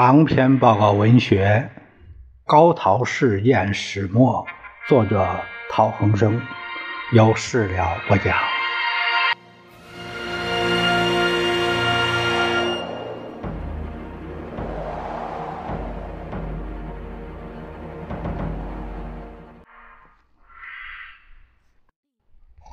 [0.00, 1.70] 长篇报告文学
[2.48, 4.46] 《高陶事件始末》，
[4.88, 5.28] 作者
[5.68, 6.40] 陶恒生，
[7.12, 8.32] 由事了播讲。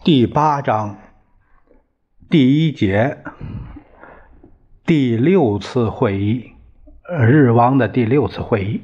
[0.04, 0.96] 第八章
[2.30, 3.18] 第一节
[4.86, 6.55] 第六次会议。
[7.08, 8.84] 日汪的第六次会议，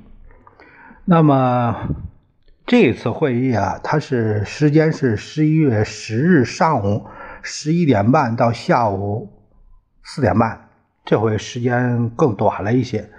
[1.06, 1.90] 那么
[2.68, 7.08] 这次会议啊，它是时间是十一月十日上午
[7.42, 9.28] 十一点半到下午
[10.04, 10.70] 四点半，
[11.04, 13.10] 这回时间更短了一些。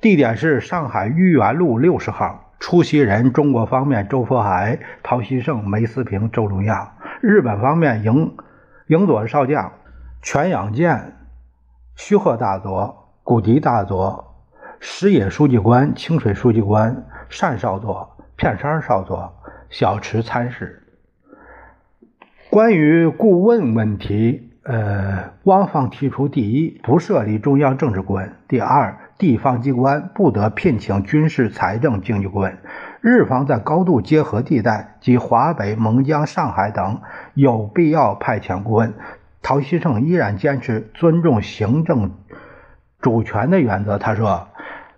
[0.00, 8.36] 地点是上海豫园路六十号，出席人中国方面周佛海、陶希圣、梅思平、周龙样；日本方面营
[8.88, 9.74] 营佐少将
[10.22, 11.14] 全养健、
[11.94, 13.04] 须贺大佐。
[13.28, 14.24] 古迪大佐、
[14.80, 17.04] 石野书记官、清水书记官、
[17.38, 19.30] 单少佐、片山少佐、
[19.68, 20.82] 小池参事。
[22.48, 32.54] 关于顾问问题，呃，汪方提出：第一，不设立中央政治顾问；第二，地方机关不得聘请军事、财政、经济顾问；
[33.02, 37.02] 日方在高度结合地带及华北、蒙江、上海等
[37.34, 38.94] 有必要派遣顾问。
[39.42, 42.10] 陶希圣依然坚持尊重行政。
[43.08, 44.46] 主权的原则，他说，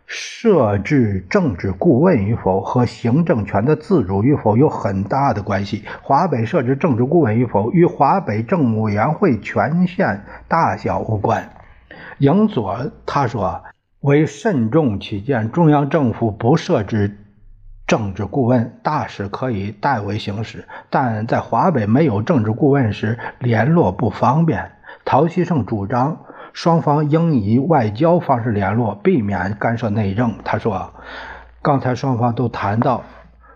[0.05, 5.85] 设置政治顾问与否和行政权的自主与否有很大的关系。
[6.03, 11.51] 华北设置政治顾问与否与华北政务委员会权限大小无关。
[12.19, 13.63] 营佐他说，
[14.01, 17.17] 为慎重起见，中央政府不设置
[17.87, 24.73] 政治顾问，大使可以代为行使，但在华北没有政治顾问时，联络不方便。
[25.05, 26.25] 陶希圣主张。
[26.53, 30.35] 双方应以外交方式联络，避免干涉内政。
[30.45, 30.93] 他说
[31.63, 33.05] ：“刚才双方都谈到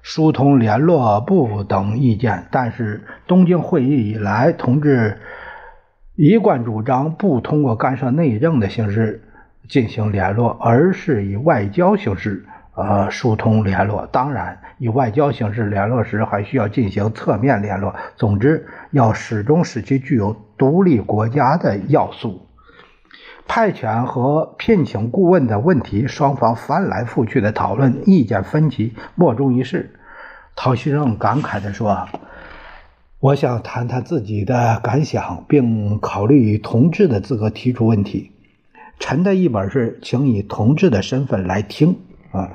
[0.02, 5.18] 疏通联络部等意见，但是东京会议以来，同志
[6.14, 9.22] 一贯主张不通过干涉内政的形式
[9.68, 12.44] 进行联络，而是以外交形式
[12.76, 14.06] 呃疏通联络。
[14.12, 17.94] 当然，以外交形式联络时，还需要进行侧面联络。
[18.14, 22.46] 总之，要始终使其具有独立国家的要素。”
[23.46, 29.94] 派遣和聘请顾问的问题，双方翻来覆去的讨论，意见分歧莫衷一是。
[30.56, 32.08] 陶希圣感慨地说
[33.20, 38.32] ：“我想谈谈自己的感想，并考虑以同志的资格提出问题。
[38.98, 41.98] 陈的一本是，请以同志的身份来听
[42.32, 42.50] 啊。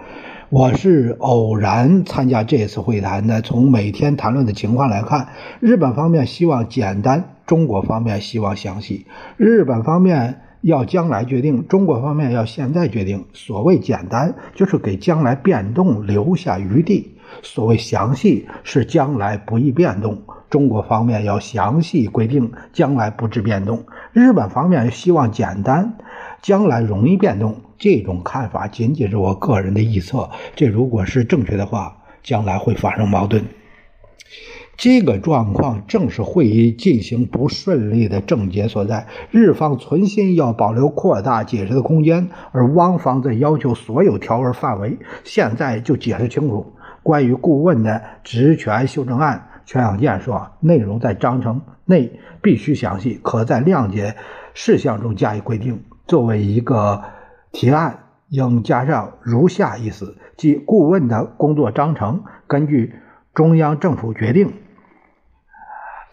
[0.50, 3.42] 我是偶然参加这次会谈的。
[3.42, 5.30] 从每天谈论的情况来看，
[5.60, 9.06] 日本方面希望简单，中国方面希望详细。
[9.38, 13.26] 日本方面。”要将来决定，中国方面要现在决定。
[13.34, 20.22] 所谓简单，就是给将来变动留下余地；所谓详细，是将来不易变动。
[20.50, 23.86] 中国方面要详细规定，将来不致变动。
[24.14, 25.98] 日本方面希望简单，
[26.42, 27.62] 将来容易变动。
[27.78, 30.30] 这种看法仅仅是我个人的臆测。
[30.56, 33.46] 这如果是正确的话，将来会发生矛盾。
[34.80, 39.08] 这个状况正是会议进行不顺利的症结所在。
[39.30, 46.66] 日方存心要保留扩大解释的空间，而汪方则要求所有条文范围现在就解释清楚。
[47.04, 54.16] 关于顾问的职权修正案，全养健说，内容在章程内必须详细，可在谅解
[54.54, 55.84] 事项中加以规定。
[56.08, 57.04] 作为一个
[57.52, 62.94] 提案，应加上如下意思：即顾问的工作章程根据
[63.34, 64.54] 中央政府决定。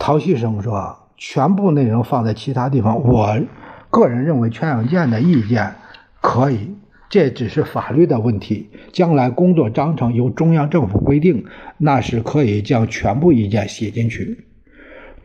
[0.06, 3.02] 曹旭生说：“全部内容放在其他地方。
[3.02, 3.36] 我
[3.90, 5.74] 个人认为，全永健的意见
[6.20, 6.76] 可以，
[7.08, 8.70] 这只是法律的问题。
[8.92, 11.44] 将来工作章程由中央政府规定，
[11.76, 14.44] 那是可以将全部意见写进去。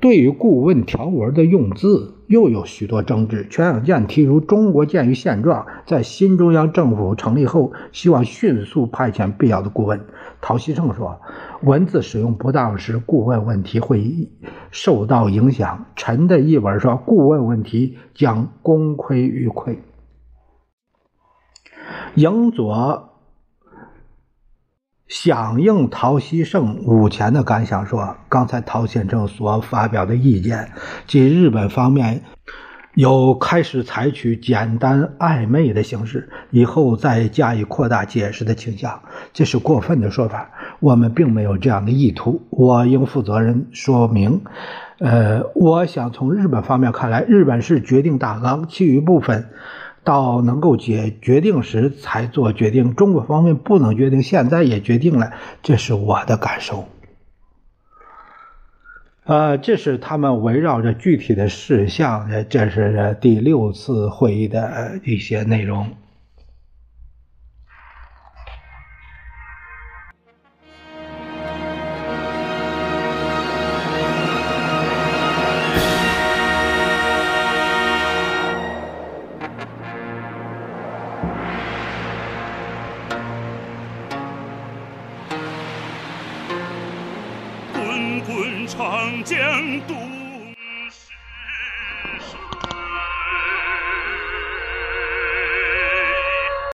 [0.01, 3.47] 对于顾问条文的用字，又有许多争执。
[3.51, 10.01] 全养健提出，中国鉴于现状，在新中央政府成立后，希望迅速派遣必要的顾问。
[10.41, 11.21] 陶希圣说。”
[11.61, 14.27] 文字使用不当时，顾问问题会
[14.71, 15.85] 受到影响。
[15.95, 19.77] 陈的译文说，顾问问题将功亏一篑。
[22.15, 23.10] 影佐
[25.11, 30.71] 响应陶希圣午前的感想说，刚才陶先生所发表的意见，
[31.05, 32.21] 即日本方面。
[32.93, 40.49] 有开始采取简单暧昧的形式，以后再加以扩大解释的倾向，这是过分的说法。
[40.81, 42.45] 我们并没有这样的意图。
[42.49, 44.41] 我应负责任说明。
[44.99, 49.47] 呃，我想从日本方面看来，日本是决定大纲，其余部分
[50.03, 52.95] 到能够决决定时才做决定。
[52.95, 55.31] 中国方面不能决定，现在也决定了，
[55.61, 56.85] 这是我的感受。
[59.23, 65.87] 呃，这是他们围绕着具体的事项，这是第六次会议的一些内容。
[88.01, 89.37] 滚滚长江
[89.87, 90.20] 东。